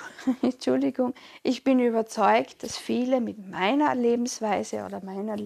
Entschuldigung, 0.42 1.14
ich 1.42 1.64
bin 1.64 1.78
überzeugt, 1.78 2.62
dass 2.62 2.76
viele 2.76 3.20
mit 3.20 3.46
meiner 3.48 3.94
Lebensweise 3.94 4.84
oder 4.84 5.02
meiner 5.04 5.36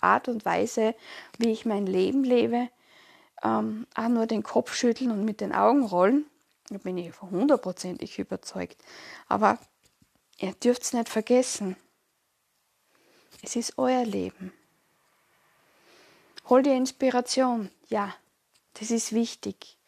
Art 0.00 0.28
und 0.28 0.44
Weise, 0.44 0.94
wie 1.38 1.50
ich 1.50 1.66
mein 1.66 1.86
Leben 1.86 2.24
lebe, 2.24 2.68
ähm, 3.42 3.86
auch 3.94 4.08
nur 4.08 4.26
den 4.26 4.42
Kopf 4.42 4.74
schütteln 4.74 5.10
und 5.10 5.24
mit 5.24 5.40
den 5.40 5.52
Augen 5.52 5.84
rollen. 5.84 6.26
Da 6.68 6.78
bin 6.78 6.98
ich 6.98 7.20
hundertprozentig 7.20 8.18
überzeugt. 8.18 8.82
Aber 9.28 9.58
ihr 10.38 10.52
dürft 10.52 10.82
es 10.82 10.92
nicht 10.92 11.08
vergessen. 11.08 11.76
Es 13.42 13.56
ist 13.56 13.78
euer 13.78 14.04
Leben. 14.04 14.52
Hol 16.48 16.62
dir 16.62 16.74
Inspiration. 16.74 17.70
Ja, 17.88 18.14
das 18.74 18.90
ist 18.90 19.12
wichtig. 19.12 19.78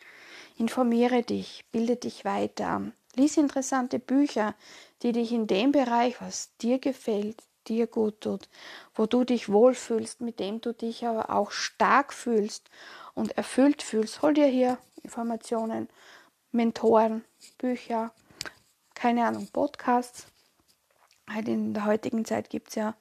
Informiere 0.57 1.23
dich, 1.23 1.65
bilde 1.71 1.97
dich 1.97 2.25
weiter. 2.25 2.93
Lies 3.19 3.37
interessante 3.37 3.99
Bücher, 3.99 4.55
die 5.03 5.11
dich 5.11 5.33
in 5.33 5.49
dem 5.49 5.73
Bereich, 5.73 6.21
was 6.21 6.57
dir 6.59 6.79
gefällt, 6.79 7.43
dir 7.67 7.89
gut 7.89 8.21
tut, 8.21 8.49
wo 8.95 9.07
du 9.07 9.25
dich 9.25 9.49
wohlfühlst, 9.49 10.21
mit 10.21 10.39
dem 10.39 10.61
du 10.61 10.73
dich 10.73 11.05
aber 11.05 11.31
auch 11.31 11.51
stark 11.51 12.13
fühlst 12.13 12.71
und 13.15 13.37
erfüllt 13.37 13.83
fühlst. 13.83 14.23
Hol 14.23 14.35
dir 14.35 14.47
hier 14.47 14.79
Informationen, 15.03 15.89
Mentoren, 16.53 17.25
Bücher, 17.59 18.13
keine 18.95 19.27
Ahnung, 19.27 19.49
Podcasts. 19.49 20.29
Halt 21.29 21.49
in 21.49 21.75
der 21.75 21.87
heutigen 21.87 22.25
Zeit 22.25 22.51
gibt 22.51 22.69
es 22.69 22.77
ja 22.77 22.95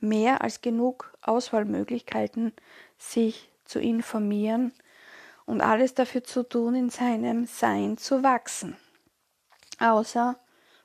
mehr 0.00 0.42
als 0.42 0.60
genug 0.60 1.16
Auswahlmöglichkeiten, 1.22 2.52
sich 2.98 3.48
zu 3.64 3.80
informieren 3.80 4.74
und 5.46 5.62
alles 5.62 5.94
dafür 5.94 6.24
zu 6.24 6.46
tun, 6.46 6.74
in 6.74 6.90
seinem 6.90 7.46
Sein 7.46 7.96
zu 7.96 8.22
wachsen 8.22 8.76
außer 9.80 10.38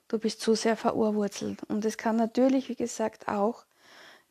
du 0.07 0.19
bist 0.19 0.41
zu 0.41 0.55
sehr 0.55 0.77
verurwurzelt. 0.77 1.63
Und 1.63 1.85
es 1.85 1.97
kann 1.97 2.15
natürlich, 2.15 2.69
wie 2.69 2.75
gesagt, 2.75 3.27
auch 3.27 3.65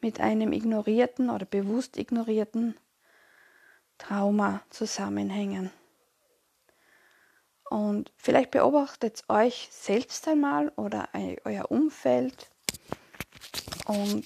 mit 0.00 0.20
einem 0.20 0.52
ignorierten 0.52 1.30
oder 1.30 1.46
bewusst 1.46 1.96
ignorierten 1.96 2.76
Trauma 3.98 4.62
zusammenhängen. 4.70 5.70
Und 7.68 8.12
vielleicht 8.16 8.52
beobachtet 8.52 9.25
euch 9.28 9.68
selbst 9.72 10.28
einmal 10.28 10.68
oder 10.76 11.08
euer 11.44 11.70
Umfeld 11.70 12.48
und 13.86 14.25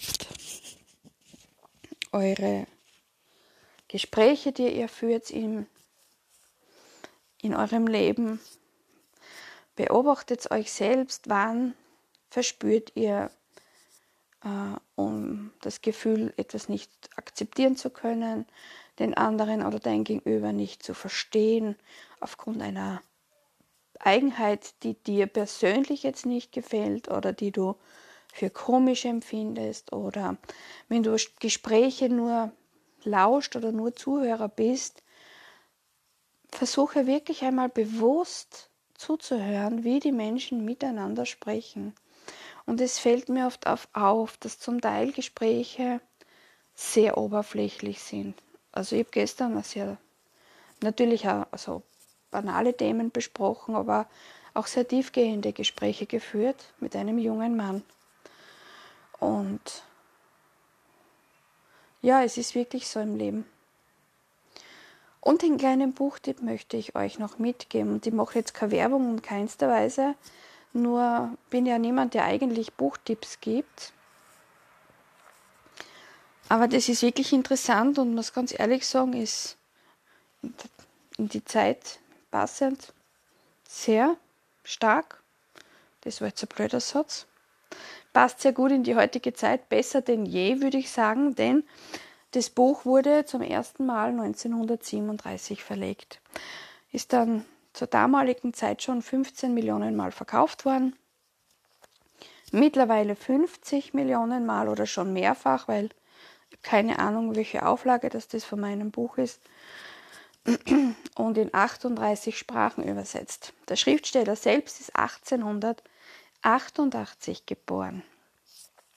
eure 2.13 2.67
Gespräche, 3.89 4.53
die 4.53 4.69
ihr 4.69 4.89
führt 4.89 5.31
in, 5.31 5.67
in 7.41 7.55
eurem 7.55 7.87
Leben. 7.87 8.41
Beobachtet 9.81 10.51
euch 10.51 10.71
selbst, 10.71 11.31
wann 11.31 11.73
verspürt 12.29 12.93
ihr 12.97 13.31
äh, 14.45 14.77
um 14.95 15.53
das 15.63 15.81
Gefühl, 15.81 16.35
etwas 16.37 16.69
nicht 16.69 16.91
akzeptieren 17.17 17.77
zu 17.77 17.89
können, 17.89 18.45
den 18.99 19.15
anderen 19.15 19.65
oder 19.65 19.79
dein 19.79 20.05
Gegenüber 20.05 20.53
nicht 20.53 20.83
zu 20.83 20.93
verstehen, 20.93 21.77
aufgrund 22.21 22.61
einer 22.61 23.01
Eigenheit, 23.99 24.75
die 24.83 25.03
dir 25.03 25.27
persönlich 25.27 26.03
jetzt 26.03 26.27
nicht 26.27 26.53
gefällt 26.53 27.09
oder 27.09 27.33
die 27.33 27.51
du 27.51 27.75
für 28.35 28.51
komisch 28.51 29.07
empfindest 29.07 29.95
oder 29.95 30.37
wenn 30.91 31.03
du 31.03 31.17
Gespräche 31.41 32.11
nur 32.11 32.53
lauscht 33.03 33.57
oder 33.57 33.73
nur 33.73 33.97
Zuhörer 33.97 34.51
bist, 34.51 35.03
versuche 36.51 37.07
wirklich 37.07 37.45
einmal 37.45 37.71
bewusst 37.71 38.70
zuzuhören, 39.01 39.83
wie 39.83 39.99
die 39.99 40.13
Menschen 40.13 40.65
miteinander 40.65 41.27
sprechen. 41.27 41.95
Und 42.67 42.81
es 42.81 42.99
fällt 42.99 43.29
mir 43.29 43.47
oft 43.47 43.67
auf, 43.95 44.37
dass 44.37 44.59
zum 44.59 44.81
Teil 44.81 45.13
Gespräche 45.13 46.01
sehr 46.75 47.19
oberflächlich 47.19 48.01
sind. 48.03 48.41
Also 48.73 48.95
ich 48.95 49.01
habe 49.01 49.11
gestern 49.11 49.61
sehr, 49.63 49.97
natürlich 50.83 51.27
auch 51.27 51.47
also 51.51 51.83
banale 52.31 52.77
Themen 52.77 53.11
besprochen, 53.11 53.75
aber 53.75 54.07
auch 54.55 54.67
sehr 54.67 54.87
tiefgehende 54.87 55.53
Gespräche 55.53 56.07
geführt 56.07 56.73
mit 56.79 56.95
einem 56.95 57.19
jungen 57.19 57.57
Mann. 57.57 57.83
Und 59.19 59.83
ja, 62.03 62.23
es 62.23 62.37
ist 62.37 62.55
wirklich 62.55 62.89
so 62.89 63.01
im 63.01 63.17
Leben. 63.17 63.45
Und 65.21 65.43
den 65.43 65.59
kleinen 65.59 65.93
Buchtipp 65.93 66.43
möchte 66.43 66.77
ich 66.77 66.95
euch 66.95 67.19
noch 67.19 67.39
mitgeben. 67.39 67.93
Und 67.93 68.07
ich 68.07 68.13
mache 68.13 68.39
jetzt 68.39 68.55
keine 68.55 68.73
Werbung 68.73 69.11
in 69.11 69.23
keinster 69.23 69.69
Weise. 69.69 70.15
Nur 70.73 71.37
bin 71.51 71.67
ja 71.67 71.79
niemand, 71.79 72.15
der 72.15 72.25
eigentlich 72.25 72.73
Buchtipps 72.75 73.41
gibt. 73.41 73.93
Aber 76.49 76.69
das 76.69 76.89
ist 76.89 77.03
wirklich 77.03 77.33
interessant 77.33 77.99
und 77.99 78.15
muss 78.15 78.33
ganz 78.33 78.59
ehrlich 78.59 78.87
sagen, 78.87 79.13
ist 79.13 79.57
in 81.19 81.29
die 81.29 81.45
Zeit 81.45 82.01
passend 82.31 82.93
sehr 83.69 84.17
stark. 84.65 85.23
Das 86.01 86.21
war 86.21 86.29
jetzt 86.29 86.43
ein 86.43 86.49
blöder 86.49 86.81
Satz 86.81 87.27
passt 88.13 88.41
sehr 88.41 88.53
gut 88.53 88.73
in 88.73 88.83
die 88.83 88.97
heutige 88.97 89.33
Zeit, 89.33 89.69
besser 89.69 90.03
denn 90.03 90.27
je, 90.27 90.61
würde 90.61 90.79
ich 90.79 90.91
sagen, 90.91 91.35
denn 91.35 91.65
das 92.33 92.51
Buch 92.51 92.85
wurde 92.85 93.25
zum 93.25 93.43
ersten 93.43 93.87
Mal 93.87 94.11
1937 94.11 95.63
verlegt. 95.63 96.21
Ist 96.93 97.13
dann 97.13 97.45
zur 97.73 97.87
damaligen 97.87 98.55
Zeit 98.55 98.83
schon 98.83 99.03
15 99.03 99.55
Millionen 99.55 99.97
Mal 99.97 100.13
verkauft 100.13 100.65
worden. 100.65 100.97
Mittlerweile 102.53 103.15
50 103.15 103.95
Millionen 103.95 104.45
Mal 104.45 104.69
oder 104.69 104.87
schon 104.87 105.13
mehrfach, 105.13 105.69
weil 105.69 105.91
ich 106.51 106.61
keine 106.63 106.99
Ahnung, 106.99 107.37
welche 107.37 107.65
Auflage 107.65 108.09
das, 108.09 108.27
das 108.27 108.45
von 108.45 108.61
meinem 108.61 108.91
Buch 108.91 109.19
ist. 109.19 109.41
Und 111.15 111.39
in 111.39 111.55
38 111.55 112.37
Sprachen 112.37 112.83
übersetzt. 112.83 113.53
Der 113.69 113.77
Schriftsteller 113.77 114.37
selbst 114.37 114.81
ist 114.81 114.97
1800 114.97 115.83
88 116.43 117.45
geboren. 117.45 118.03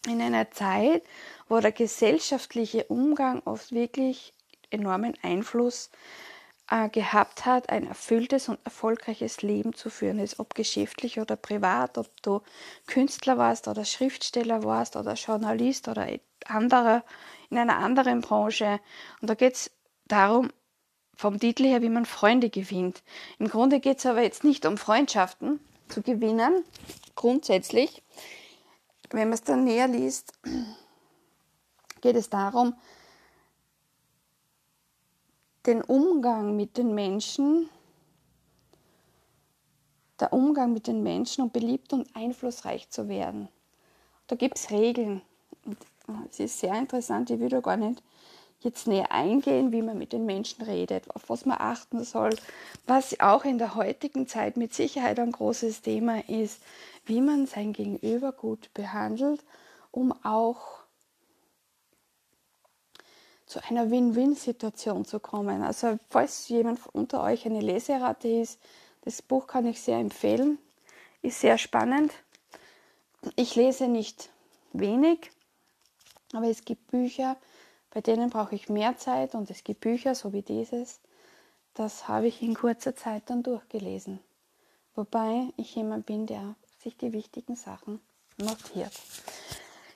In 0.08 0.22
einer 0.22 0.52
Zeit, 0.52 1.04
wo 1.48 1.60
der 1.60 1.72
gesellschaftliche 1.72 2.84
Umgang 2.86 3.42
oft 3.46 3.72
wirklich 3.72 4.34
enormen 4.70 5.14
Einfluss 5.22 5.90
äh, 6.70 6.90
gehabt 6.90 7.46
hat, 7.46 7.70
ein 7.70 7.88
erfülltes 7.88 8.50
und 8.50 8.60
erfolgreiches 8.66 9.42
Leben 9.42 9.74
zu 9.74 9.90
führen 9.90 10.20
ist, 10.20 10.40
ob 10.40 10.56
geschäftlich 10.56 11.20
oder 11.20 11.36
privat, 11.36 11.98
ob 11.98 12.10
du 12.22 12.42
Künstler 12.88 13.38
warst 13.38 13.68
oder 13.68 13.86
Schriftsteller 13.86 14.64
warst 14.64 14.96
oder 14.96 15.14
Journalist 15.14 15.88
oder 15.88 16.08
anderer, 16.46 17.04
in 17.50 17.58
einer 17.58 17.78
anderen 17.78 18.22
Branche. 18.22 18.80
Und 19.22 19.30
da 19.30 19.36
geht 19.36 19.56
es 19.56 19.72
darum, 20.06 20.52
vom 21.16 21.40
Titel 21.40 21.64
her, 21.64 21.82
wie 21.82 21.90
man 21.90 22.06
Freunde 22.06 22.50
gewinnt. 22.50 23.04
Im 23.40 23.48
Grunde 23.48 23.80
geht 23.80 24.00
es 24.00 24.06
aber 24.06 24.22
jetzt 24.22 24.44
nicht 24.44 24.66
um 24.66 24.78
Freundschaften 24.78 25.60
zu 25.88 26.02
gewinnen, 26.02 26.66
grundsätzlich, 27.16 28.02
wenn 29.14 29.30
man 29.30 29.34
es 29.34 29.44
dann 29.44 29.64
näher 29.64 29.88
liest, 29.88 30.34
geht 32.02 32.16
es 32.16 32.30
darum, 32.30 32.76
den 35.68 35.82
Umgang 35.84 36.56
mit 36.56 36.78
den 36.78 36.94
Menschen, 36.94 37.70
der 40.20 40.34
Umgang 40.34 40.74
mit 40.74 40.88
den 40.88 41.04
Menschen, 41.04 41.44
um 41.44 41.52
beliebt 41.52 41.94
und 41.94 42.14
einflussreich 42.16 42.90
zu 42.90 43.08
werden. 43.08 43.48
Da 44.28 44.36
gibt 44.36 44.58
es 44.58 44.72
Regeln. 44.72 45.22
Es 46.30 46.40
ist 46.40 46.60
sehr 46.60 46.78
interessant, 46.78 47.30
ich 47.30 47.40
will 47.40 47.50
da 47.50 47.62
gar 47.62 47.78
nicht 47.78 48.04
jetzt 48.64 48.88
näher 48.88 49.12
eingehen, 49.12 49.72
wie 49.72 49.82
man 49.82 49.98
mit 49.98 50.14
den 50.14 50.26
Menschen 50.26 50.64
redet, 50.64 51.10
auf 51.16 51.30
was 51.30 51.46
man 51.46 51.58
achten 51.60 52.04
soll, 52.04 52.36
was 52.88 53.20
auch 53.20 53.46
in 53.46 53.58
der 53.58 53.76
heutigen 53.76 54.28
Zeit 54.28 54.58
mit 54.58 54.74
Sicherheit 54.74 55.20
ein 55.20 55.32
großes 55.32 55.82
Thema 55.82 56.28
ist, 56.30 56.62
wie 57.06 57.22
man 57.22 57.46
sein 57.46 57.74
Gegenüber 57.74 58.32
gut 58.32 58.74
behandelt, 58.74 59.44
um 59.92 60.14
auch 60.24 60.84
zu 63.46 63.64
einer 63.70 63.92
Win-Win-Situation 63.92 65.06
zu 65.06 65.20
kommen. 65.20 65.62
Also 65.62 66.00
falls 66.10 66.48
jemand 66.48 66.80
unter 66.94 67.22
euch 67.22 67.46
eine 67.46 67.62
Leserate 67.62 68.28
ist, 68.28 68.60
das 69.02 69.22
Buch 69.22 69.48
kann 69.48 69.68
ich 69.68 69.82
sehr 69.82 70.00
empfehlen, 70.00 70.58
ist 71.22 71.42
sehr 71.42 71.58
spannend. 71.58 72.12
Ich 73.36 73.56
lese 73.56 73.88
nicht 73.88 74.30
wenig, 74.72 75.30
aber 76.34 76.48
es 76.48 76.66
gibt 76.66 76.88
Bücher, 76.88 77.38
bei 77.94 78.02
denen 78.02 78.32
brauche 78.32 78.56
ich 78.56 78.70
mehr 78.70 78.98
Zeit 78.98 79.36
und 79.36 79.52
es 79.52 79.64
gibt 79.64 79.82
Bücher, 79.82 80.16
so 80.16 80.34
wie 80.34 80.42
dieses, 80.42 81.00
das 81.76 82.08
habe 82.08 82.28
ich 82.28 82.42
in 82.42 82.56
kurzer 82.56 82.96
Zeit 82.96 83.30
dann 83.30 83.44
durchgelesen. 83.44 84.20
Wobei 84.96 85.54
ich 85.58 85.76
jemand 85.76 86.08
bin, 86.08 86.26
der 86.26 86.56
sich 86.80 86.98
die 86.98 87.14
wichtigen 87.14 87.56
Sachen 87.56 88.02
notiert. 88.38 88.94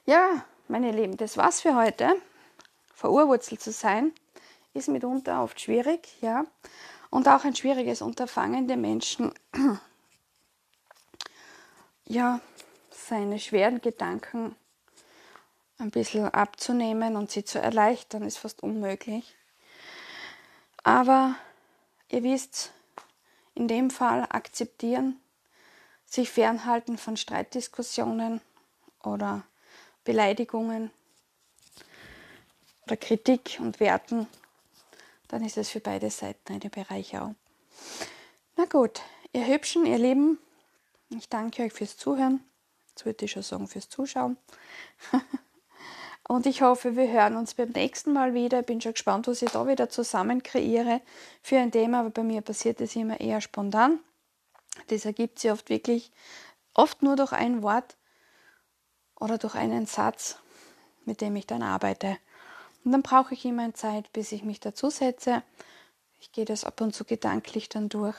Ja, 0.06 0.46
meine 0.68 0.92
Lieben, 0.92 1.18
das 1.18 1.38
war's 1.38 1.62
für 1.62 1.76
heute. 1.76 2.16
Verurwurzelt 2.94 3.62
zu 3.62 3.72
sein 3.72 4.14
ist 4.74 4.90
mitunter 4.90 5.42
oft 5.44 5.60
schwierig, 5.60 6.08
ja, 6.22 6.46
und 7.10 7.28
auch 7.28 7.46
ein 7.46 7.56
schwieriges 7.56 8.04
Unterfangen 8.04 8.68
der 8.68 8.78
Menschen, 8.78 9.34
ja, 12.06 12.42
seine 12.92 13.40
schweren 13.40 13.82
Gedanken 13.82 14.56
ein 15.78 15.92
bisschen 15.92 16.26
abzunehmen 16.26 17.16
und 17.16 17.32
sie 17.32 17.44
zu 17.44 17.60
erleichtern, 17.60 18.24
ist 18.24 18.38
fast 18.38 18.64
unmöglich. 18.64 19.36
Aber 20.84 21.36
ihr 22.10 22.24
wisst, 22.24 22.72
in 23.54 23.68
dem 23.68 23.90
Fall 23.90 24.26
akzeptieren, 24.30 25.20
sich 26.06 26.30
fernhalten 26.30 26.98
von 26.98 27.18
Streitdiskussionen 27.18 28.42
oder 29.04 29.44
Beleidigungen 30.04 30.92
oder 32.86 32.98
Kritik 32.98 33.58
und 33.60 33.80
Werten, 33.80 34.28
dann 35.28 35.44
ist 35.44 35.58
es 35.58 35.70
für 35.70 35.82
beide 35.82 36.10
Seiten 36.10 36.54
eine 36.54 36.70
Bereicherung. 36.70 37.36
Na 38.56 38.66
gut, 38.66 39.02
ihr 39.34 39.46
Hübschen, 39.46 39.86
ihr 39.86 39.98
Lieben, 39.98 40.40
ich 41.10 41.28
danke 41.30 41.64
euch 41.64 41.74
fürs 41.74 41.98
Zuhören. 41.98 42.44
Jetzt 42.90 43.06
würde 43.06 43.26
ich 43.26 43.32
schon 43.32 43.44
sagen, 43.44 43.68
fürs 43.68 43.90
Zuschauen. 43.90 44.38
Und 46.28 46.46
ich 46.46 46.62
hoffe, 46.62 46.98
wir 46.98 47.10
hören 47.10 47.38
uns 47.38 47.54
beim 47.54 47.70
nächsten 47.70 48.12
Mal 48.12 48.34
wieder. 48.34 48.62
Bin 48.62 48.82
schon 48.82 48.92
gespannt, 48.92 49.28
was 49.28 49.42
ich 49.42 49.52
da 49.52 49.66
wieder 49.66 49.90
zusammen 49.90 50.44
kreiere 50.44 51.00
für 51.42 51.58
ein 51.58 51.72
Thema, 51.72 52.02
aber 52.02 52.10
bei 52.10 52.24
mir 52.24 52.42
passiert 52.42 52.82
es 52.82 52.98
immer 52.98 53.20
eher 53.22 53.40
spontan. 53.40 54.00
Das 54.88 55.06
ergibt 55.06 55.40
sich 55.40 55.52
oft 55.52 55.70
wirklich, 55.70 56.12
oft 56.74 57.02
nur 57.02 57.16
durch 57.16 57.32
ein 57.32 57.64
Wort 57.64 57.96
oder 59.18 59.38
durch 59.38 59.56
einen 59.56 59.86
Satz, 59.86 60.38
mit 61.06 61.22
dem 61.22 61.34
ich 61.38 61.48
dann 61.48 61.64
arbeite. 61.64 62.18
Und 62.84 62.92
dann 62.92 63.04
brauche 63.04 63.34
ich 63.34 63.46
immer 63.46 63.74
Zeit, 63.74 64.12
bis 64.12 64.34
ich 64.34 64.44
mich 64.44 64.60
dazu 64.60 64.90
setze. 64.90 65.44
Ich 66.20 66.34
gehe 66.34 66.46
das 66.46 66.66
ab 66.66 66.82
und 66.82 66.94
zu 66.94 67.06
gedanklich 67.06 67.70
dann 67.70 67.88
durch. 67.88 68.18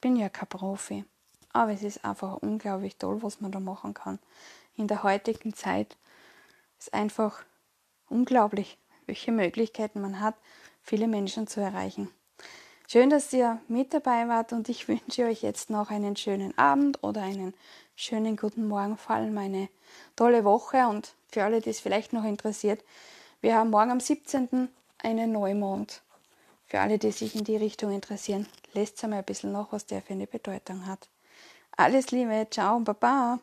Bin 0.00 0.16
ja 0.16 0.28
kein 0.28 0.48
Profi, 0.48 1.04
aber 1.52 1.72
es 1.72 1.84
ist 1.84 2.04
einfach 2.04 2.38
unglaublich 2.38 2.96
toll, 2.96 3.22
was 3.22 3.40
man 3.40 3.52
da 3.52 3.60
machen 3.60 3.94
kann 3.94 4.18
in 4.74 4.88
der 4.88 5.04
heutigen 5.04 5.54
Zeit 5.54 5.96
ist 6.78 6.94
einfach 6.94 7.44
unglaublich, 8.08 8.78
welche 9.06 9.32
Möglichkeiten 9.32 10.00
man 10.00 10.20
hat, 10.20 10.34
viele 10.82 11.08
Menschen 11.08 11.46
zu 11.46 11.60
erreichen. 11.60 12.10
Schön, 12.86 13.10
dass 13.10 13.32
ihr 13.32 13.60
mit 13.68 13.92
dabei 13.92 14.28
wart 14.28 14.52
und 14.52 14.68
ich 14.68 14.88
wünsche 14.88 15.26
euch 15.26 15.42
jetzt 15.42 15.70
noch 15.70 15.90
einen 15.90 16.16
schönen 16.16 16.56
Abend 16.56 17.02
oder 17.02 17.22
einen 17.22 17.54
schönen 17.96 18.36
guten 18.36 18.66
Morgen, 18.66 18.96
vor 18.96 19.16
allem 19.16 19.36
eine 19.36 19.68
tolle 20.16 20.44
Woche 20.44 20.88
und 20.88 21.14
für 21.30 21.44
alle, 21.44 21.60
die 21.60 21.70
es 21.70 21.80
vielleicht 21.80 22.12
noch 22.12 22.24
interessiert, 22.24 22.82
wir 23.40 23.54
haben 23.54 23.70
morgen 23.70 23.90
am 23.90 24.00
17. 24.00 24.68
einen 24.98 25.32
Neumond. 25.32 26.02
Für 26.66 26.80
alle, 26.80 26.98
die 26.98 27.12
sich 27.12 27.34
in 27.34 27.44
die 27.44 27.56
Richtung 27.56 27.92
interessieren, 27.92 28.46
lest 28.72 29.02
einmal 29.04 29.20
ein 29.20 29.24
bisschen 29.24 29.52
nach, 29.52 29.70
was 29.70 29.86
der 29.86 30.02
für 30.02 30.12
eine 30.12 30.26
Bedeutung 30.26 30.86
hat. 30.86 31.08
Alles 31.76 32.10
Liebe, 32.10 32.46
ciao, 32.50 32.80
baba. 32.80 33.38